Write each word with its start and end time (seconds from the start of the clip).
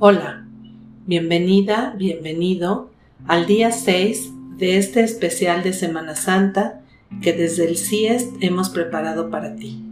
Hola, 0.00 0.46
bienvenida, 1.06 1.92
bienvenido 1.98 2.92
al 3.26 3.46
día 3.46 3.72
6 3.72 4.30
de 4.56 4.78
este 4.78 5.02
especial 5.02 5.64
de 5.64 5.72
Semana 5.72 6.14
Santa 6.14 6.82
que 7.20 7.32
desde 7.32 7.66
el 7.66 7.76
CIEST 7.76 8.36
hemos 8.38 8.70
preparado 8.70 9.28
para 9.28 9.56
ti. 9.56 9.82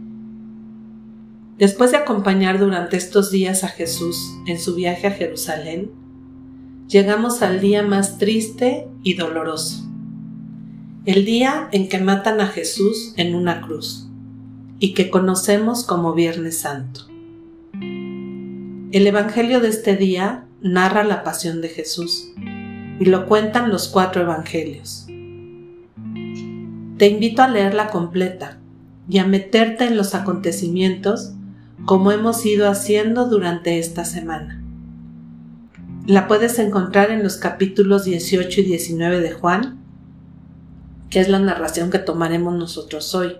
Después 1.57 1.91
de 1.91 1.97
acompañar 1.97 2.57
durante 2.57 2.95
estos 2.95 3.31
días 3.31 3.65
a 3.65 3.67
Jesús 3.67 4.33
en 4.47 4.61
su 4.61 4.75
viaje 4.75 5.07
a 5.07 5.11
Jerusalén, 5.11 5.91
llegamos 6.87 7.41
al 7.41 7.59
día 7.59 7.83
más 7.83 8.17
triste 8.17 8.87
y 9.03 9.15
doloroso, 9.15 9.85
el 11.03 11.25
día 11.25 11.67
en 11.73 11.89
que 11.89 11.99
matan 11.99 12.39
a 12.39 12.47
Jesús 12.47 13.13
en 13.17 13.35
una 13.35 13.59
cruz 13.59 14.07
y 14.79 14.93
que 14.93 15.09
conocemos 15.09 15.83
como 15.83 16.13
Viernes 16.13 16.59
Santo. 16.59 17.16
El 18.89 19.05
Evangelio 19.05 19.59
de 19.59 19.67
este 19.67 19.97
día 19.97 20.45
narra 20.61 21.03
la 21.03 21.25
pasión 21.25 21.59
de 21.59 21.67
Jesús 21.67 22.31
y 22.37 23.03
lo 23.03 23.25
cuentan 23.25 23.69
los 23.69 23.89
cuatro 23.89 24.21
Evangelios. 24.21 25.07
Te 26.97 27.09
invito 27.09 27.41
a 27.41 27.49
leerla 27.49 27.89
completa 27.89 28.59
y 29.09 29.17
a 29.17 29.25
meterte 29.25 29.83
en 29.83 29.97
los 29.97 30.15
acontecimientos 30.15 31.33
como 31.83 32.13
hemos 32.13 32.45
ido 32.45 32.69
haciendo 32.69 33.27
durante 33.27 33.77
esta 33.77 34.05
semana. 34.05 34.63
La 36.05 36.29
puedes 36.29 36.57
encontrar 36.57 37.11
en 37.11 37.23
los 37.23 37.35
capítulos 37.35 38.05
18 38.05 38.61
y 38.61 38.63
19 38.63 39.19
de 39.19 39.31
Juan, 39.33 39.79
que 41.09 41.19
es 41.19 41.27
la 41.27 41.39
narración 41.39 41.91
que 41.91 41.99
tomaremos 41.99 42.55
nosotros 42.55 43.13
hoy, 43.13 43.35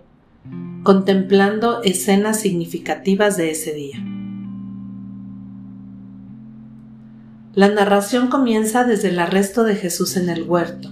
contemplando 0.83 1.81
escenas 1.83 2.41
significativas 2.41 3.37
de 3.37 3.51
ese 3.51 3.73
día. 3.73 4.16
La 7.57 7.69
narración 7.69 8.27
comienza 8.27 8.83
desde 8.83 9.09
el 9.09 9.17
arresto 9.17 9.63
de 9.63 9.75
Jesús 9.75 10.15
en 10.15 10.29
el 10.29 10.43
huerto, 10.43 10.91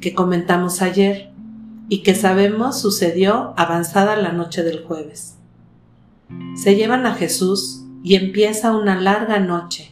que 0.00 0.14
comentamos 0.14 0.82
ayer 0.82 1.30
y 1.88 2.02
que 2.02 2.16
sabemos 2.16 2.80
sucedió 2.80 3.54
avanzada 3.56 4.16
la 4.16 4.32
noche 4.32 4.64
del 4.64 4.82
jueves. 4.82 5.36
Se 6.56 6.74
llevan 6.74 7.06
a 7.06 7.14
Jesús 7.14 7.84
y 8.02 8.16
empieza 8.16 8.76
una 8.76 9.00
larga 9.00 9.38
noche 9.38 9.88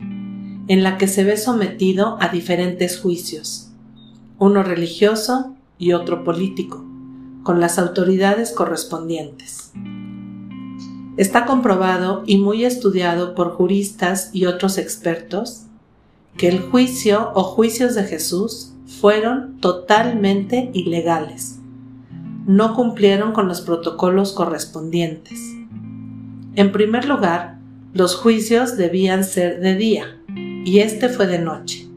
en 0.66 0.82
la 0.82 0.98
que 0.98 1.06
se 1.06 1.22
ve 1.22 1.36
sometido 1.36 2.18
a 2.20 2.26
diferentes 2.26 2.98
juicios, 2.98 3.70
uno 4.40 4.64
religioso 4.64 5.54
y 5.78 5.92
otro 5.92 6.24
político, 6.24 6.84
con 7.44 7.60
las 7.60 7.78
autoridades 7.78 8.50
correspondientes. 8.50 9.70
Está 11.16 11.46
comprobado 11.46 12.24
y 12.26 12.38
muy 12.38 12.64
estudiado 12.64 13.36
por 13.36 13.52
juristas 13.52 14.30
y 14.32 14.46
otros 14.46 14.76
expertos 14.76 15.68
que 16.36 16.48
el 16.48 16.60
juicio 16.60 17.30
o 17.34 17.44
juicios 17.44 17.94
de 17.94 18.04
Jesús 18.04 18.72
fueron 18.86 19.60
totalmente 19.60 20.70
ilegales. 20.72 21.60
No 22.46 22.74
cumplieron 22.74 23.32
con 23.32 23.48
los 23.48 23.60
protocolos 23.60 24.32
correspondientes. 24.32 25.40
En 26.56 26.72
primer 26.72 27.06
lugar, 27.06 27.58
los 27.92 28.16
juicios 28.16 28.76
debían 28.76 29.24
ser 29.24 29.60
de 29.60 29.76
día, 29.76 30.20
y 30.64 30.80
este 30.80 31.08
fue 31.08 31.26
de 31.26 31.38
noche. 31.38 31.88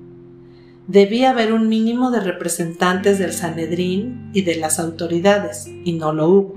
Debía 0.87 1.31
haber 1.31 1.51
un 1.51 1.67
mínimo 1.67 2.11
de 2.11 2.21
representantes 2.21 3.19
del 3.19 3.33
Sanedrín 3.33 4.29
y 4.33 4.43
de 4.43 4.55
las 4.55 4.79
autoridades, 4.79 5.67
y 5.67 5.93
no 5.93 6.13
lo 6.13 6.29
hubo. 6.29 6.55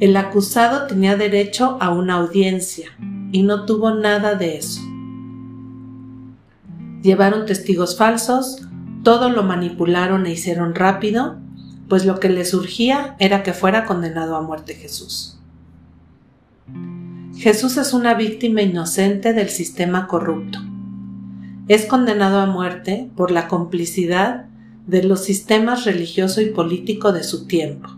El 0.00 0.16
acusado 0.16 0.86
tenía 0.86 1.16
derecho 1.16 1.76
a 1.80 1.90
una 1.90 2.14
audiencia, 2.14 2.88
y 3.32 3.42
no 3.42 3.66
tuvo 3.66 3.94
nada 3.94 4.34
de 4.34 4.56
eso 4.56 4.80
llevaron 7.02 7.46
testigos 7.46 7.96
falsos, 7.96 8.62
todo 9.02 9.28
lo 9.28 9.42
manipularon 9.42 10.26
e 10.26 10.32
hicieron 10.32 10.74
rápido, 10.74 11.36
pues 11.88 12.06
lo 12.06 12.20
que 12.20 12.28
les 12.28 12.50
surgía 12.50 13.16
era 13.18 13.42
que 13.42 13.52
fuera 13.52 13.84
condenado 13.84 14.36
a 14.36 14.42
muerte 14.42 14.74
Jesús. 14.74 15.38
Jesús 17.36 17.76
es 17.76 17.92
una 17.92 18.14
víctima 18.14 18.62
inocente 18.62 19.32
del 19.32 19.48
sistema 19.48 20.06
corrupto. 20.06 20.60
Es 21.68 21.86
condenado 21.86 22.40
a 22.40 22.46
muerte 22.46 23.10
por 23.16 23.30
la 23.30 23.48
complicidad 23.48 24.46
de 24.86 25.02
los 25.02 25.24
sistemas 25.24 25.84
religioso 25.84 26.40
y 26.40 26.46
político 26.46 27.12
de 27.12 27.24
su 27.24 27.46
tiempo. 27.46 27.88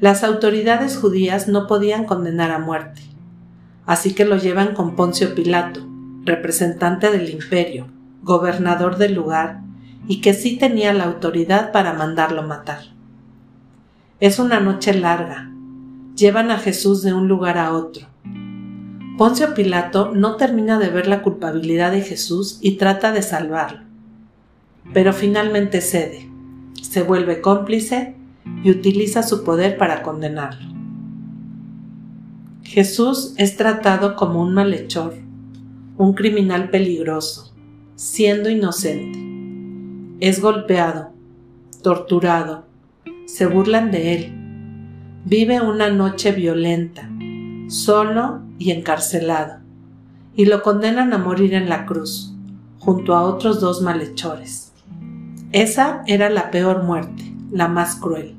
Las 0.00 0.24
autoridades 0.24 0.96
judías 0.96 1.48
no 1.48 1.66
podían 1.66 2.04
condenar 2.04 2.50
a 2.50 2.58
muerte, 2.58 3.02
así 3.86 4.12
que 4.12 4.24
lo 4.24 4.36
llevan 4.36 4.74
con 4.74 4.94
Poncio 4.94 5.34
Pilato, 5.34 5.86
representante 6.26 7.10
del 7.10 7.30
imperio, 7.30 7.86
gobernador 8.22 8.98
del 8.98 9.14
lugar, 9.14 9.60
y 10.08 10.20
que 10.20 10.34
sí 10.34 10.56
tenía 10.56 10.92
la 10.92 11.04
autoridad 11.04 11.72
para 11.72 11.92
mandarlo 11.92 12.42
matar. 12.42 12.80
Es 14.20 14.38
una 14.38 14.60
noche 14.60 14.94
larga. 14.94 15.50
Llevan 16.14 16.50
a 16.50 16.58
Jesús 16.58 17.02
de 17.02 17.12
un 17.12 17.28
lugar 17.28 17.58
a 17.58 17.72
otro. 17.72 18.06
Poncio 19.18 19.54
Pilato 19.54 20.12
no 20.14 20.36
termina 20.36 20.78
de 20.78 20.90
ver 20.90 21.06
la 21.06 21.22
culpabilidad 21.22 21.92
de 21.92 22.02
Jesús 22.02 22.58
y 22.60 22.72
trata 22.72 23.12
de 23.12 23.22
salvarlo. 23.22 23.80
Pero 24.92 25.12
finalmente 25.12 25.80
cede, 25.80 26.30
se 26.80 27.02
vuelve 27.02 27.40
cómplice 27.40 28.14
y 28.62 28.70
utiliza 28.70 29.22
su 29.22 29.42
poder 29.42 29.76
para 29.76 30.02
condenarlo. 30.02 30.74
Jesús 32.62 33.34
es 33.36 33.56
tratado 33.56 34.16
como 34.16 34.40
un 34.40 34.54
malhechor 34.54 35.25
un 35.98 36.12
criminal 36.12 36.68
peligroso, 36.68 37.54
siendo 37.94 38.50
inocente. 38.50 39.18
Es 40.20 40.40
golpeado, 40.40 41.12
torturado, 41.82 42.66
se 43.26 43.46
burlan 43.46 43.90
de 43.90 44.14
él. 44.14 44.32
Vive 45.24 45.60
una 45.60 45.90
noche 45.90 46.32
violenta, 46.32 47.10
solo 47.68 48.42
y 48.58 48.72
encarcelado, 48.72 49.60
y 50.34 50.44
lo 50.44 50.62
condenan 50.62 51.12
a 51.14 51.18
morir 51.18 51.54
en 51.54 51.68
la 51.68 51.86
cruz, 51.86 52.34
junto 52.78 53.14
a 53.14 53.22
otros 53.22 53.60
dos 53.60 53.80
malhechores. 53.80 54.72
Esa 55.52 56.02
era 56.06 56.28
la 56.28 56.50
peor 56.50 56.82
muerte, 56.82 57.24
la 57.50 57.68
más 57.68 57.96
cruel. 57.96 58.34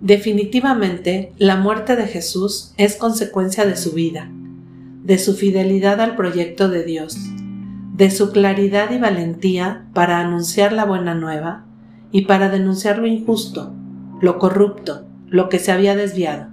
Definitivamente, 0.00 1.32
la 1.38 1.56
muerte 1.56 1.96
de 1.96 2.06
Jesús 2.06 2.72
es 2.78 2.96
consecuencia 2.96 3.66
de 3.66 3.76
su 3.76 3.92
vida, 3.92 4.30
de 5.02 5.18
su 5.18 5.34
fidelidad 5.34 6.00
al 6.00 6.16
proyecto 6.16 6.68
de 6.68 6.84
Dios, 6.84 7.18
de 7.94 8.10
su 8.10 8.32
claridad 8.32 8.90
y 8.90 8.98
valentía 8.98 9.86
para 9.94 10.20
anunciar 10.20 10.72
la 10.72 10.84
buena 10.84 11.14
nueva 11.14 11.64
y 12.12 12.22
para 12.22 12.48
denunciar 12.48 12.98
lo 12.98 13.06
injusto, 13.06 13.72
lo 14.20 14.38
corrupto, 14.38 15.06
lo 15.28 15.48
que 15.48 15.58
se 15.58 15.72
había 15.72 15.94
desviado. 15.96 16.48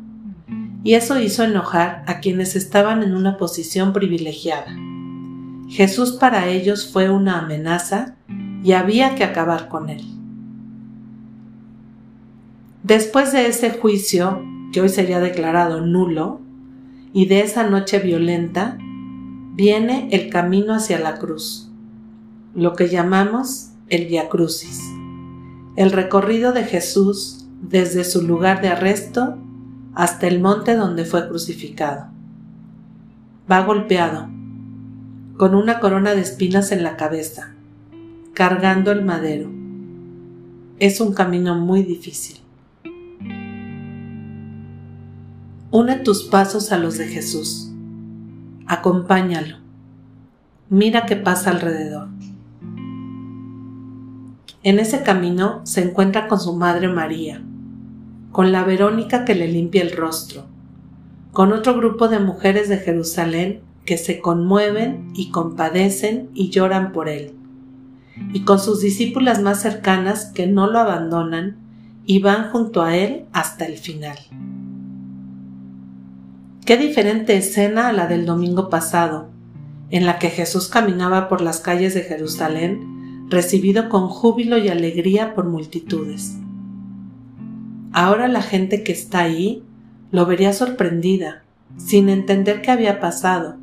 Y 0.83 0.93
eso 0.93 1.19
hizo 1.19 1.43
enojar 1.43 2.03
a 2.07 2.19
quienes 2.19 2.55
estaban 2.55 3.03
en 3.03 3.15
una 3.15 3.37
posición 3.37 3.93
privilegiada. 3.93 4.75
Jesús 5.67 6.13
para 6.13 6.47
ellos 6.47 6.89
fue 6.91 7.09
una 7.09 7.39
amenaza 7.39 8.15
y 8.63 8.71
había 8.71 9.15
que 9.15 9.23
acabar 9.23 9.67
con 9.67 9.89
él. 9.89 10.03
Después 12.83 13.33
de 13.33 13.47
ese 13.47 13.71
juicio, 13.71 14.41
que 14.71 14.79
hoy 14.79 14.89
sería 14.89 15.19
declarado 15.19 15.81
nulo, 15.81 16.41
y 17.13 17.25
de 17.25 17.41
esa 17.41 17.63
noche 17.67 17.99
violenta 17.99 18.77
viene 19.55 20.09
el 20.11 20.29
camino 20.29 20.73
hacia 20.73 20.99
la 20.99 21.15
cruz, 21.15 21.69
lo 22.53 22.73
que 22.73 22.89
llamamos 22.89 23.71
el 23.89 24.05
Via 24.07 24.29
Crucis, 24.29 24.81
el 25.75 25.91
recorrido 25.91 26.51
de 26.51 26.63
Jesús 26.63 27.47
desde 27.61 28.03
su 28.03 28.21
lugar 28.21 28.61
de 28.61 28.69
arresto 28.69 29.37
hasta 29.95 30.27
el 30.27 30.39
monte 30.39 30.75
donde 30.75 31.05
fue 31.05 31.27
crucificado. 31.27 32.07
Va 33.49 33.63
golpeado, 33.63 34.27
con 35.37 35.55
una 35.55 35.79
corona 35.79 36.13
de 36.13 36.21
espinas 36.21 36.71
en 36.71 36.83
la 36.83 36.97
cabeza, 36.97 37.53
cargando 38.33 38.91
el 38.91 39.05
madero. 39.05 39.49
Es 40.79 41.01
un 41.01 41.13
camino 41.13 41.55
muy 41.55 41.83
difícil. 41.83 42.37
Une 45.79 45.97
tus 45.97 46.23
pasos 46.23 46.71
a 46.71 46.79
los 46.79 46.97
de 46.97 47.05
Jesús. 47.05 47.71
Acompáñalo. 48.65 49.57
Mira 50.69 51.05
qué 51.05 51.15
pasa 51.15 51.51
alrededor. 51.51 52.07
En 54.63 54.79
ese 54.79 55.03
camino 55.03 55.61
se 55.65 55.83
encuentra 55.83 56.27
con 56.27 56.39
su 56.39 56.55
madre 56.55 56.87
María, 56.87 57.43
con 58.31 58.51
la 58.51 58.63
Verónica 58.63 59.23
que 59.23 59.35
le 59.35 59.47
limpia 59.49 59.83
el 59.83 59.95
rostro, 59.95 60.45
con 61.31 61.53
otro 61.53 61.75
grupo 61.75 62.07
de 62.07 62.21
mujeres 62.21 62.69
de 62.69 62.77
Jerusalén 62.77 63.61
que 63.85 63.99
se 63.99 64.19
conmueven 64.19 65.11
y 65.13 65.29
compadecen 65.29 66.31
y 66.33 66.49
lloran 66.49 66.91
por 66.91 67.07
él, 67.07 67.35
y 68.33 68.45
con 68.45 68.59
sus 68.59 68.81
discípulas 68.81 69.43
más 69.43 69.61
cercanas 69.61 70.31
que 70.33 70.47
no 70.47 70.65
lo 70.71 70.79
abandonan 70.79 71.57
y 72.03 72.17
van 72.19 72.49
junto 72.49 72.81
a 72.81 72.95
él 72.97 73.25
hasta 73.31 73.65
el 73.65 73.77
final. 73.77 74.17
Qué 76.67 76.75
diferente 76.75 77.37
escena 77.37 77.87
a 77.87 77.93
la 77.93 78.07
del 78.07 78.25
domingo 78.25 78.69
pasado, 78.69 79.29
en 79.89 80.05
la 80.05 80.19
que 80.19 80.29
Jesús 80.29 80.67
caminaba 80.67 81.29
por 81.29 81.39
las 81.39 81.61
calles 81.61 81.93
de 81.93 82.01
Jerusalén, 82.01 83.25
recibido 83.29 83.87
con 83.87 84.09
júbilo 84.09 84.57
y 84.57 84.67
alegría 84.67 85.33
por 85.33 85.45
multitudes. 85.45 86.35
Ahora 87.93 88.27
la 88.27 88.41
gente 88.41 88.83
que 88.83 88.91
está 88.91 89.19
ahí 89.19 89.63
lo 90.11 90.25
vería 90.25 90.51
sorprendida, 90.51 91.45
sin 91.77 92.09
entender 92.09 92.61
qué 92.61 92.71
había 92.71 92.99
pasado, 92.99 93.55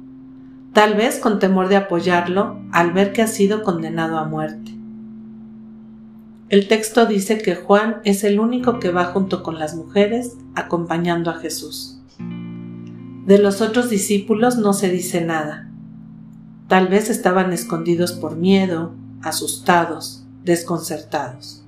tal 0.73 0.95
vez 0.95 1.19
con 1.19 1.39
temor 1.39 1.69
de 1.69 1.77
apoyarlo 1.77 2.59
al 2.73 2.93
ver 2.93 3.13
que 3.13 3.21
ha 3.21 3.27
sido 3.27 3.65
condenado 3.65 4.17
a 4.17 4.25
muerte. 4.25 4.73
El 6.49 6.69
texto 6.69 7.05
dice 7.05 7.37
que 7.37 7.55
Juan 7.55 7.97
es 8.05 8.25
el 8.25 8.41
único 8.41 8.81
que 8.81 8.91
va 8.91 9.05
junto 9.05 9.43
con 9.43 9.59
las 9.59 9.75
mujeres 9.75 10.39
acompañando 10.55 11.31
a 11.31 11.35
Jesús. 11.35 11.94
De 13.27 13.39
los 13.39 13.63
otros 13.63 13.89
discípulos 13.89 14.59
no 14.59 14.75
se 14.75 14.91
dice 14.91 15.25
nada. 15.25 15.71
Tal 16.69 16.89
vez 16.89 17.09
estaban 17.09 17.53
escondidos 17.55 18.13
por 18.13 18.37
miedo, 18.37 18.95
asustados, 19.23 20.27
desconcertados. 20.45 21.65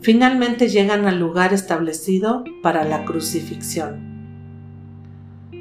Finalmente 0.00 0.68
llegan 0.68 1.06
al 1.06 1.20
lugar 1.20 1.52
establecido 1.52 2.42
para 2.62 2.84
la 2.84 3.04
crucifixión. 3.04 4.10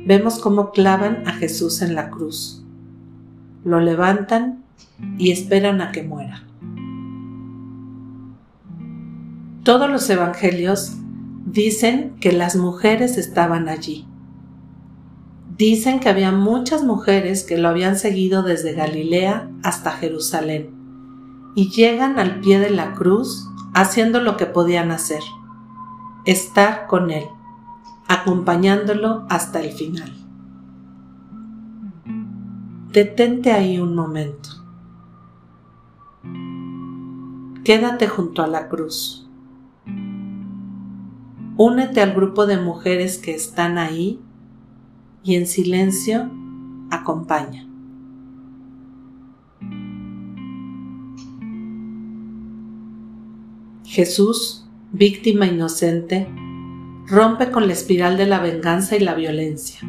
Vemos 0.08 0.40
cómo 0.40 0.72
clavan 0.72 1.28
a 1.28 1.34
Jesús 1.34 1.84
en 1.84 1.94
la 1.94 2.10
cruz. 2.10 2.64
Lo 3.64 3.80
levantan 3.80 4.64
y 5.20 5.32
esperan 5.32 5.82
a 5.82 5.92
que 5.92 6.02
muera. 6.02 6.44
Todos 9.64 9.88
los 9.88 10.10
evangelios 10.10 10.96
dicen 11.52 12.16
que 12.20 12.32
las 12.32 12.56
mujeres 12.56 13.18
estaban 13.18 13.70
allí. 13.70 14.08
Dicen 15.58 16.00
que 16.00 16.10
había 16.10 16.32
muchas 16.32 16.84
mujeres 16.84 17.44
que 17.44 17.58
lo 17.58 17.70
habían 17.70 17.98
seguido 17.98 18.44
desde 18.44 18.74
Galilea 18.74 19.50
hasta 19.64 19.92
Jerusalén 19.92 20.70
y 21.56 21.70
llegan 21.72 22.20
al 22.20 22.40
pie 22.40 22.60
de 22.60 22.70
la 22.70 22.94
cruz 22.94 23.48
haciendo 23.74 24.22
lo 24.22 24.38
que 24.38 24.46
podían 24.46 24.92
hacer, 24.92 25.22
estar 26.26 26.88
con 26.88 27.10
él, 27.12 27.26
acompañándolo 28.08 29.26
hasta 29.30 29.60
el 29.60 29.72
final. 29.72 30.14
Detente 32.92 33.52
ahí 33.52 33.80
un 33.80 33.96
momento. 33.96 34.50
Quédate 37.64 38.08
junto 38.08 38.44
a 38.44 38.48
la 38.48 38.70
cruz. 38.70 39.29
Únete 41.62 42.00
al 42.00 42.14
grupo 42.14 42.46
de 42.46 42.56
mujeres 42.56 43.18
que 43.18 43.36
están 43.36 43.78
ahí 43.78 44.22
y 45.26 45.36
en 45.36 45.46
silencio 45.46 46.32
acompaña. 46.90 47.68
Jesús, 53.84 54.70
víctima 54.94 55.48
inocente, 55.48 56.30
rompe 57.08 57.52
con 57.52 57.68
la 57.68 57.74
espiral 57.74 58.16
de 58.16 58.28
la 58.28 58.40
venganza 58.40 58.96
y 58.96 59.02
la 59.02 59.14
violencia. 59.16 59.82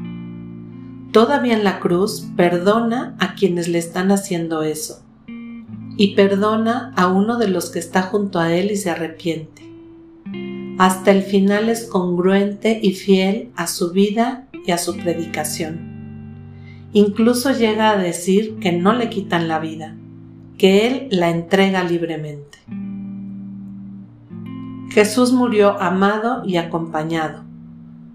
Todavía 1.12 1.54
en 1.54 1.62
la 1.62 1.78
cruz 1.78 2.26
perdona 2.36 3.14
a 3.20 3.36
quienes 3.36 3.68
le 3.68 3.78
están 3.78 4.10
haciendo 4.10 4.64
eso 4.64 5.04
y 5.96 6.16
perdona 6.16 6.92
a 6.96 7.06
uno 7.06 7.38
de 7.38 7.46
los 7.46 7.70
que 7.70 7.78
está 7.78 8.02
junto 8.02 8.40
a 8.40 8.52
él 8.52 8.72
y 8.72 8.76
se 8.76 8.90
arrepiente. 8.90 9.59
Hasta 10.80 11.10
el 11.10 11.20
final 11.24 11.68
es 11.68 11.84
congruente 11.84 12.80
y 12.82 12.94
fiel 12.94 13.50
a 13.54 13.66
su 13.66 13.90
vida 13.90 14.46
y 14.66 14.70
a 14.70 14.78
su 14.78 14.96
predicación. 14.96 15.78
Incluso 16.94 17.52
llega 17.52 17.90
a 17.90 17.98
decir 17.98 18.58
que 18.60 18.72
no 18.72 18.94
le 18.94 19.10
quitan 19.10 19.46
la 19.46 19.58
vida, 19.58 19.94
que 20.56 20.86
él 20.86 21.08
la 21.10 21.28
entrega 21.28 21.84
libremente. 21.84 22.60
Jesús 24.90 25.32
murió 25.34 25.78
amado 25.78 26.44
y 26.46 26.56
acompañado 26.56 27.44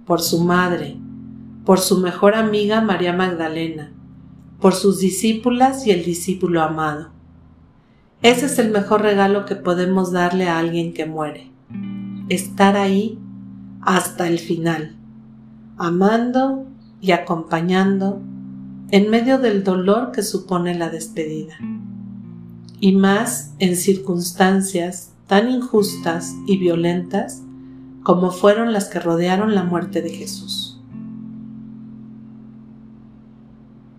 por 0.07 0.19
su 0.19 0.43
madre, 0.43 0.97
por 1.65 1.79
su 1.79 1.99
mejor 1.99 2.33
amiga 2.33 2.81
María 2.81 3.13
Magdalena, 3.13 3.91
por 4.59 4.73
sus 4.73 4.99
discípulas 4.99 5.85
y 5.85 5.91
el 5.91 6.03
discípulo 6.03 6.63
amado. 6.63 7.11
Ese 8.23 8.47
es 8.47 8.57
el 8.57 8.71
mejor 8.71 9.03
regalo 9.03 9.45
que 9.45 9.55
podemos 9.55 10.11
darle 10.11 10.49
a 10.49 10.57
alguien 10.57 10.95
que 10.95 11.05
muere. 11.05 11.54
Estar 12.29 12.75
ahí 12.75 13.19
hasta 13.81 14.27
el 14.27 14.39
final, 14.39 14.95
amando 15.77 16.65
y 17.01 17.11
acompañando 17.11 18.21
en 18.89 19.09
medio 19.09 19.37
del 19.37 19.63
dolor 19.63 20.11
que 20.11 20.23
supone 20.23 20.75
la 20.75 20.89
despedida. 20.89 21.55
Y 22.79 22.93
más 22.93 23.53
en 23.59 23.75
circunstancias 23.75 25.11
tan 25.27 25.49
injustas 25.49 26.33
y 26.47 26.57
violentas 26.57 27.41
como 28.03 28.31
fueron 28.31 28.73
las 28.73 28.85
que 28.85 28.99
rodearon 28.99 29.55
la 29.55 29.63
muerte 29.63 30.01
de 30.01 30.11
Jesús. 30.11 30.79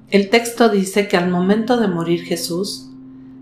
El 0.08 0.30
texto 0.30 0.68
dice 0.68 1.08
que 1.08 1.16
al 1.16 1.30
momento 1.30 1.78
de 1.78 1.88
morir 1.88 2.22
Jesús, 2.22 2.88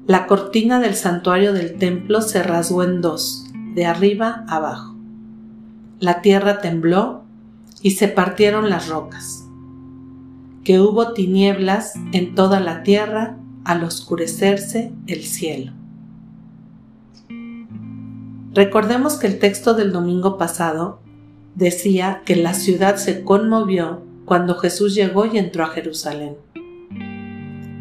la 0.06 0.26
cortina 0.26 0.80
del 0.80 0.94
santuario 0.94 1.52
del 1.52 1.76
templo 1.78 2.22
se 2.22 2.42
rasgó 2.42 2.82
en 2.82 3.02
dos, 3.02 3.46
de 3.74 3.86
arriba 3.86 4.44
abajo. 4.48 4.94
La 6.00 6.22
tierra 6.22 6.60
tembló 6.60 7.24
y 7.82 7.92
se 7.92 8.08
partieron 8.08 8.70
las 8.70 8.88
rocas. 8.88 9.44
Que 10.64 10.80
hubo 10.80 11.12
tinieblas 11.12 11.94
en 12.12 12.34
toda 12.34 12.60
la 12.60 12.82
tierra 12.82 13.36
al 13.64 13.84
oscurecerse 13.84 14.92
el 15.06 15.22
cielo. 15.22 15.72
Recordemos 18.52 19.18
que 19.18 19.26
el 19.26 19.38
texto 19.38 19.74
del 19.74 19.92
domingo 19.92 20.38
pasado 20.38 21.00
decía 21.54 22.22
que 22.24 22.36
la 22.36 22.54
ciudad 22.54 22.96
se 22.96 23.22
conmovió 23.22 24.02
cuando 24.24 24.56
Jesús 24.56 24.94
llegó 24.94 25.26
y 25.26 25.38
entró 25.38 25.64
a 25.64 25.68
Jerusalén. 25.68 26.36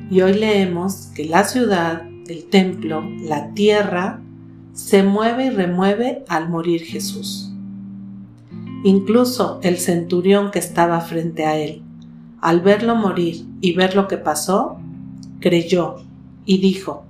Y 0.10 0.22
hoy 0.22 0.34
leemos 0.34 1.12
que 1.16 1.26
la 1.26 1.44
ciudad 1.44 2.04
el 2.28 2.46
templo, 2.46 3.04
la 3.22 3.54
tierra, 3.54 4.22
se 4.74 5.04
mueve 5.04 5.46
y 5.46 5.50
remueve 5.52 6.26
al 6.28 6.50
morir 6.50 6.82
Jesús. 6.82 7.52
Incluso 8.84 9.60
el 9.64 9.78
centurión 9.78 10.52
que 10.52 10.60
estaba 10.60 11.00
frente 11.02 11.46
a 11.46 11.58
él, 11.58 11.84
al 12.42 12.60
verlo 12.60 12.96
morir 12.96 13.46
y 13.62 13.74
ver 13.74 13.96
lo 13.96 14.08
que 14.08 14.18
pasó, 14.18 14.78
creyó 15.40 15.98
y 16.46 16.58
dijo, 16.58 17.06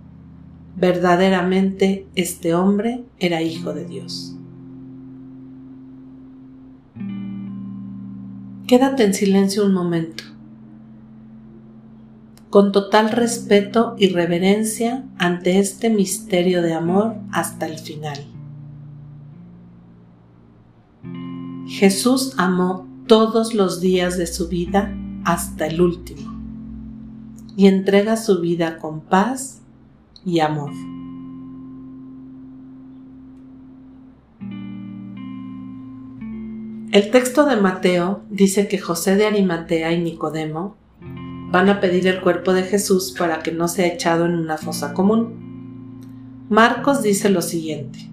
verdaderamente 0.76 2.06
este 2.16 2.54
hombre 2.54 3.04
era 3.20 3.42
hijo 3.42 3.74
de 3.74 3.86
Dios. 3.86 4.36
Quédate 8.68 9.04
en 9.04 9.14
silencio 9.14 9.66
un 9.66 9.74
momento 9.74 10.33
con 12.54 12.72
total 12.72 13.10
respeto 13.10 13.96
y 13.98 14.10
reverencia 14.10 15.06
ante 15.18 15.58
este 15.58 15.90
misterio 15.90 16.62
de 16.62 16.76
amor 16.76 17.16
hasta 17.32 17.66
el 17.66 17.80
final. 17.80 18.28
Jesús 21.68 22.36
amó 22.38 22.88
todos 23.08 23.56
los 23.56 23.82
días 23.82 24.20
de 24.20 24.28
su 24.28 24.50
vida 24.50 24.96
hasta 25.26 25.66
el 25.66 25.82
último 25.82 26.32
y 27.58 27.66
entrega 27.66 28.18
su 28.18 28.40
vida 28.40 28.78
con 28.78 29.02
paz 29.02 29.64
y 30.24 30.40
amor. 30.40 30.70
El 36.92 37.10
texto 37.10 37.46
de 37.48 37.56
Mateo 37.56 38.22
dice 38.30 38.68
que 38.68 38.78
José 38.78 39.16
de 39.16 39.26
Arimatea 39.26 39.92
y 39.94 40.04
Nicodemo 40.04 40.83
van 41.54 41.70
a 41.70 41.80
pedir 41.80 42.08
el 42.08 42.20
cuerpo 42.20 42.52
de 42.52 42.64
Jesús 42.64 43.14
para 43.16 43.44
que 43.44 43.52
no 43.52 43.68
sea 43.68 43.86
echado 43.86 44.26
en 44.26 44.34
una 44.34 44.58
fosa 44.58 44.92
común. 44.96 46.48
Marcos 46.50 47.04
dice 47.04 47.30
lo 47.30 47.44
siguiente. 47.44 48.10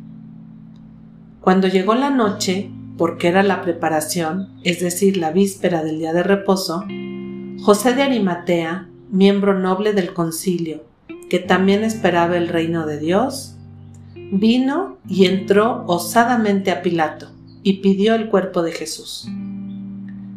Cuando 1.40 1.66
llegó 1.66 1.94
la 1.94 2.10
noche, 2.10 2.70
porque 2.98 3.28
era 3.28 3.42
la 3.42 3.62
preparación, 3.62 4.50
es 4.62 4.80
decir, 4.80 5.16
la 5.16 5.30
víspera 5.30 5.82
del 5.82 6.00
día 6.00 6.12
de 6.12 6.22
reposo, 6.22 6.84
José 7.62 7.94
de 7.94 8.02
Arimatea, 8.02 8.90
miembro 9.10 9.58
noble 9.58 9.94
del 9.94 10.12
concilio, 10.12 10.84
que 11.30 11.38
también 11.38 11.82
esperaba 11.82 12.36
el 12.36 12.46
reino 12.46 12.84
de 12.84 12.98
Dios, 12.98 13.56
vino 14.14 14.98
y 15.08 15.24
entró 15.24 15.84
osadamente 15.86 16.72
a 16.72 16.82
Pilato 16.82 17.30
y 17.62 17.78
pidió 17.78 18.14
el 18.16 18.28
cuerpo 18.28 18.60
de 18.60 18.72
Jesús. 18.72 19.26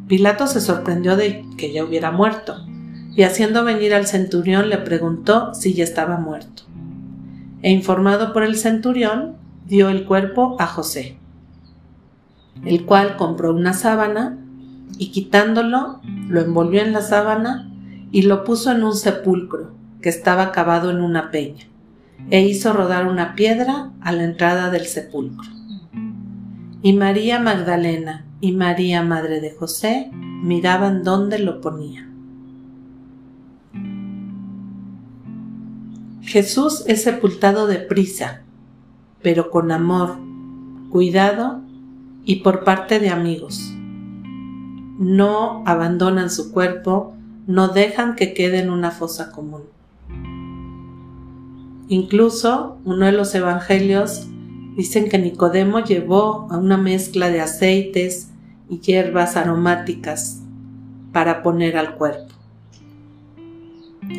Pilato 0.08 0.48
se 0.48 0.62
sorprendió 0.62 1.18
de 1.18 1.46
que 1.58 1.74
ya 1.74 1.84
hubiera 1.84 2.10
muerto 2.10 2.66
y 3.16 3.24
haciendo 3.24 3.64
venir 3.64 3.94
al 3.94 4.08
centurión 4.08 4.70
le 4.70 4.78
preguntó 4.78 5.54
si 5.54 5.74
ya 5.74 5.84
estaba 5.84 6.18
muerto. 6.18 6.64
E 7.62 7.72
informado 7.72 8.34
por 8.34 8.44
el 8.44 8.58
centurión, 8.58 9.36
dio 9.66 9.90
el 9.90 10.06
cuerpo 10.06 10.58
a 10.60 10.68
José. 10.68 11.18
el 12.66 12.86
cual 12.86 13.18
compró 13.18 13.54
una 13.54 13.74
sábana 13.74 14.38
y 14.98 15.12
quitándolo, 15.12 16.02
lo 16.30 16.40
envolvió 16.40 16.82
en 16.82 16.94
la 16.94 17.02
sábana 17.02 17.70
y 18.12 18.22
lo 18.22 18.44
puso 18.44 18.72
en 18.72 18.84
un 18.84 18.96
sepulcro 18.96 19.72
que 20.02 20.10
estaba 20.10 20.52
cavado 20.52 20.92
en 20.92 21.02
una 21.02 21.32
peña, 21.32 21.66
e 22.30 22.42
hizo 22.42 22.72
rodar 22.72 23.08
una 23.08 23.34
piedra 23.34 23.92
a 24.02 24.12
la 24.12 24.24
entrada 24.24 24.70
del 24.70 24.86
sepulcro. 24.86 25.50
Y 26.84 26.94
María 26.94 27.40
Magdalena 27.40 28.26
y 28.40 28.52
María, 28.52 29.02
madre 29.02 29.42
de 29.42 29.52
José, 29.52 30.12
miraban 30.14 31.04
dónde 31.04 31.40
lo 31.40 31.60
ponía. 31.60 32.13
Jesús 36.34 36.84
es 36.88 37.04
sepultado 37.04 37.68
deprisa, 37.68 38.42
pero 39.22 39.52
con 39.52 39.72
amor, 39.72 40.16
cuidado 40.90 41.62
y 42.26 42.38
por 42.38 42.64
parte 42.64 43.00
de 43.00 43.10
amigos. 43.10 43.72
No 44.98 45.62
abandonan 45.68 46.32
su 46.32 46.52
cuerpo, 46.52 47.14
no 47.46 47.68
dejan 47.68 48.16
que 48.16 48.34
quede 48.34 48.58
en 48.58 48.72
una 48.72 48.90
fosa 48.90 49.32
común. 49.32 49.62
Incluso 51.88 52.80
uno 52.84 53.06
de 53.06 53.12
los 53.12 53.36
evangelios 53.36 54.26
dicen 54.76 55.10
que 55.10 55.20
Nicodemo 55.20 55.82
llevó 55.82 56.48
a 56.50 56.58
una 56.58 56.78
mezcla 56.78 57.30
de 57.30 57.42
aceites 57.42 58.32
y 58.72 58.80
hierbas 58.80 59.38
aromáticas 59.38 60.42
para 61.12 61.44
poner 61.44 61.78
al 61.78 61.94
cuerpo. 61.94 62.34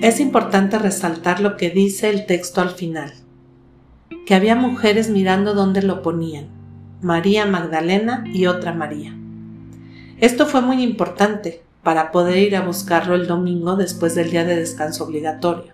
Es 0.03 0.21
importante 0.21 0.79
resaltar 0.79 1.41
lo 1.41 1.57
que 1.57 1.71
dice 1.71 2.11
el 2.11 2.27
texto 2.27 2.61
al 2.61 2.71
final, 2.71 3.13
que 4.27 4.35
había 4.35 4.57
mujeres 4.57 5.09
mirando 5.09 5.55
dónde 5.55 5.83
lo 5.83 6.03
ponían, 6.03 6.49
María 7.01 7.47
Magdalena 7.47 8.25
y 8.33 8.47
otra 8.47 8.75
María. 8.75 9.17
Esto 10.19 10.47
fue 10.47 10.61
muy 10.61 10.83
importante 10.83 11.63
para 11.83 12.11
poder 12.13 12.39
ir 12.39 12.57
a 12.57 12.67
buscarlo 12.67 13.15
el 13.15 13.27
domingo 13.27 13.77
después 13.77 14.15
del 14.15 14.31
día 14.31 14.45
de 14.45 14.57
descanso 14.57 15.05
obligatorio. 15.05 15.73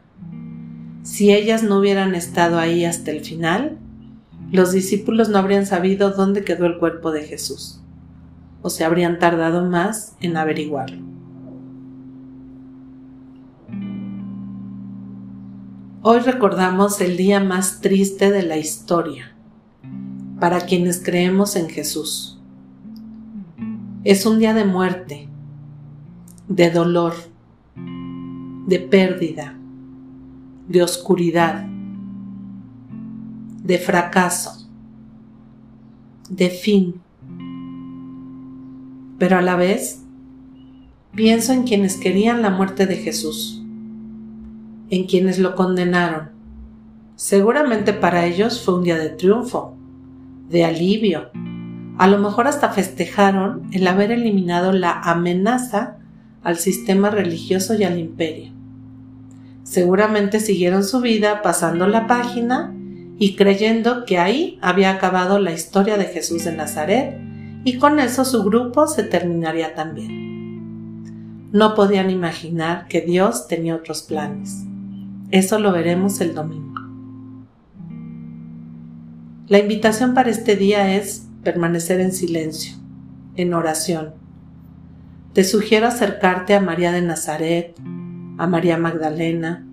Si 1.02 1.32
ellas 1.32 1.62
no 1.62 1.78
hubieran 1.78 2.14
estado 2.14 2.58
ahí 2.58 2.84
hasta 2.84 3.10
el 3.10 3.20
final, 3.20 3.78
los 4.52 4.72
discípulos 4.72 5.28
no 5.28 5.38
habrían 5.38 5.66
sabido 5.66 6.10
dónde 6.10 6.44
quedó 6.44 6.66
el 6.66 6.78
cuerpo 6.78 7.10
de 7.10 7.22
Jesús, 7.22 7.80
o 8.62 8.70
se 8.70 8.84
habrían 8.84 9.18
tardado 9.18 9.64
más 9.64 10.16
en 10.20 10.36
averiguarlo. 10.36 11.19
Hoy 16.02 16.20
recordamos 16.20 17.02
el 17.02 17.18
día 17.18 17.40
más 17.40 17.82
triste 17.82 18.30
de 18.30 18.42
la 18.42 18.56
historia 18.56 19.36
para 20.40 20.62
quienes 20.62 21.04
creemos 21.04 21.56
en 21.56 21.68
Jesús. 21.68 22.40
Es 24.04 24.24
un 24.24 24.38
día 24.38 24.54
de 24.54 24.64
muerte, 24.64 25.28
de 26.48 26.70
dolor, 26.70 27.12
de 27.76 28.78
pérdida, 28.78 29.58
de 30.68 30.82
oscuridad, 30.82 31.66
de 33.62 33.76
fracaso, 33.76 34.70
de 36.30 36.48
fin. 36.48 37.02
Pero 39.18 39.36
a 39.36 39.42
la 39.42 39.56
vez, 39.56 40.02
pienso 41.14 41.52
en 41.52 41.64
quienes 41.64 41.98
querían 41.98 42.40
la 42.40 42.48
muerte 42.48 42.86
de 42.86 42.96
Jesús, 42.96 43.59
en 44.90 45.06
quienes 45.06 45.38
lo 45.38 45.54
condenaron. 45.54 46.30
Seguramente 47.16 47.92
para 47.92 48.26
ellos 48.26 48.60
fue 48.60 48.74
un 48.74 48.84
día 48.84 48.98
de 48.98 49.10
triunfo, 49.10 49.76
de 50.48 50.64
alivio. 50.64 51.30
A 51.98 52.06
lo 52.06 52.18
mejor 52.18 52.46
hasta 52.46 52.70
festejaron 52.70 53.68
el 53.72 53.86
haber 53.86 54.10
eliminado 54.10 54.72
la 54.72 55.00
amenaza 55.00 55.98
al 56.42 56.56
sistema 56.56 57.10
religioso 57.10 57.74
y 57.74 57.84
al 57.84 57.98
imperio. 57.98 58.52
Seguramente 59.62 60.40
siguieron 60.40 60.82
su 60.82 61.00
vida 61.00 61.42
pasando 61.42 61.86
la 61.86 62.06
página 62.06 62.74
y 63.18 63.36
creyendo 63.36 64.06
que 64.06 64.18
ahí 64.18 64.58
había 64.62 64.90
acabado 64.90 65.38
la 65.38 65.52
historia 65.52 65.98
de 65.98 66.06
Jesús 66.06 66.44
de 66.44 66.56
Nazaret 66.56 67.20
y 67.64 67.76
con 67.76 68.00
eso 68.00 68.24
su 68.24 68.42
grupo 68.42 68.86
se 68.86 69.02
terminaría 69.02 69.74
también. 69.74 71.50
No 71.52 71.74
podían 71.74 72.10
imaginar 72.10 72.88
que 72.88 73.02
Dios 73.02 73.46
tenía 73.46 73.76
otros 73.76 74.02
planes. 74.02 74.64
Eso 75.30 75.60
lo 75.60 75.70
veremos 75.70 76.20
el 76.20 76.34
domingo. 76.34 76.80
La 79.46 79.60
invitación 79.60 80.12
para 80.12 80.28
este 80.28 80.56
día 80.56 80.96
es 80.96 81.28
permanecer 81.44 82.00
en 82.00 82.10
silencio, 82.10 82.74
en 83.36 83.54
oración. 83.54 84.14
Te 85.32 85.44
sugiero 85.44 85.86
acercarte 85.86 86.54
a 86.54 86.60
María 86.60 86.90
de 86.90 87.02
Nazaret, 87.02 87.76
a 88.38 88.48
María 88.48 88.76
Magdalena, 88.76 89.64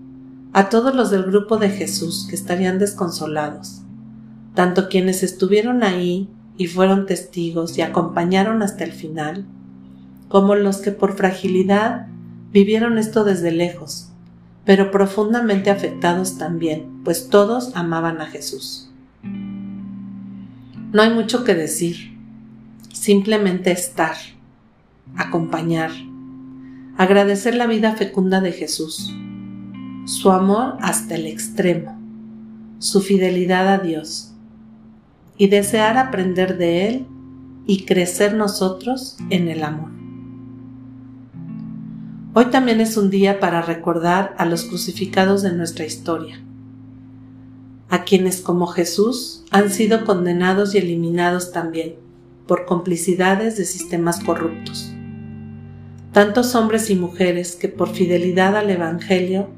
a 0.53 0.69
todos 0.69 0.93
los 0.93 1.09
del 1.09 1.23
grupo 1.23 1.57
de 1.57 1.69
Jesús 1.69 2.27
que 2.29 2.35
estarían 2.35 2.77
desconsolados, 2.77 3.81
tanto 4.53 4.89
quienes 4.89 5.23
estuvieron 5.23 5.83
ahí 5.83 6.29
y 6.55 6.67
fueron 6.67 7.07
testigos 7.07 7.75
y 7.79 7.81
acompañaron 7.81 8.61
hasta 8.61 8.83
el 8.83 8.91
final, 8.91 9.45
como 10.27 10.53
los 10.53 10.77
que 10.77 10.91
por 10.91 11.15
fragilidad 11.15 12.05
vivieron 12.51 12.99
esto 12.99 13.23
desde 13.23 13.51
lejos, 13.51 14.11
pero 14.67 14.91
profundamente 14.91 15.69
afectados 15.69 16.38
también, 16.38 17.01
pues 17.05 17.29
todos 17.29 17.74
amaban 17.74 18.19
a 18.19 18.25
Jesús. 18.25 18.91
No 20.91 21.01
hay 21.01 21.09
mucho 21.09 21.45
que 21.45 21.55
decir, 21.55 22.17
simplemente 22.91 23.71
estar, 23.71 24.17
acompañar, 25.15 25.91
agradecer 26.97 27.55
la 27.55 27.65
vida 27.65 27.93
fecunda 27.93 28.41
de 28.41 28.51
Jesús, 28.51 29.15
su 30.05 30.31
amor 30.31 30.75
hasta 30.81 31.15
el 31.15 31.27
extremo, 31.27 31.97
su 32.79 33.00
fidelidad 33.00 33.69
a 33.69 33.77
Dios, 33.77 34.33
y 35.38 35.47
desear 35.47 35.97
aprender 35.97 36.57
de 36.57 36.89
Él 36.89 37.07
y 37.67 37.86
crecer 37.86 38.33
nosotros 38.33 39.15
en 39.29 39.47
el 39.47 39.63
amor. 39.63 39.96
Hoy 42.39 42.51
también 42.51 42.82
es 42.82 42.98
un 42.98 43.10
día 43.10 43.39
para 43.39 43.63
recordar 43.63 44.36
a 44.38 44.46
los 44.46 44.65
crucificados 44.65 45.41
de 45.41 45.53
nuestra 45.53 45.86
historia, 45.86 46.39
a 47.89 48.03
quienes 48.03 48.41
como 48.41 48.67
Jesús 48.67 49.44
han 49.50 49.72
sido 49.72 50.06
condenados 50.06 50.75
y 50.75 50.77
eliminados 50.77 51.51
también 51.51 51.96
por 52.46 52.67
complicidades 52.67 53.58
de 53.58 53.65
sistemas 53.65 54.20
corruptos 54.24 54.94
tantos 56.12 56.53
hombres 56.53 56.91
y 56.91 56.96
mujeres 56.96 57.56
que 57.56 57.70
por 57.70 57.89
fidelidad 57.89 58.56
al 58.56 58.70
Evangelio 58.70 59.50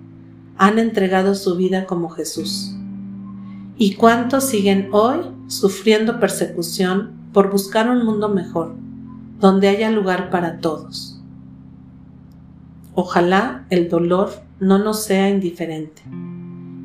han 0.57 0.79
entregado 0.79 1.35
su 1.35 1.57
vida 1.57 1.85
como 1.85 2.09
Jesús. 2.09 2.75
¿Y 3.77 3.95
cuántos 3.95 4.45
siguen 4.45 4.87
hoy 4.93 5.19
sufriendo 5.47 6.19
persecución 6.19 7.11
por 7.33 7.51
buscar 7.51 7.89
un 7.89 8.05
mundo 8.05 8.29
mejor, 8.29 8.75
donde 9.39 9.69
haya 9.69 9.89
lugar 9.89 10.29
para 10.29 10.59
todos? 10.59 11.18
Ojalá 12.95 13.65
el 13.69 13.89
dolor 13.89 14.31
no 14.59 14.77
nos 14.77 15.03
sea 15.03 15.29
indiferente 15.29 16.01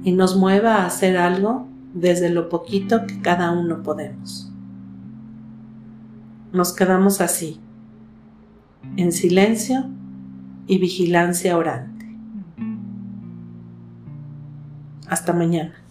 y 0.04 0.12
nos 0.12 0.36
mueva 0.36 0.76
a 0.76 0.86
hacer 0.86 1.16
algo 1.16 1.66
desde 1.92 2.30
lo 2.30 2.48
poquito 2.48 3.06
que 3.06 3.20
cada 3.20 3.52
uno 3.52 3.82
podemos. 3.82 4.50
Nos 6.52 6.72
quedamos 6.72 7.20
así 7.20 7.60
en 8.96 9.12
silencio 9.12 9.86
y 10.66 10.78
vigilancia 10.78 11.56
orante. 11.56 12.06
Hasta 15.08 15.32
mañana. 15.32 15.83